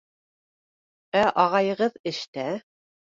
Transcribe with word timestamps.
Ә 1.19 1.23
ағайығыҙ 1.43 2.01
эштә. 2.13 2.49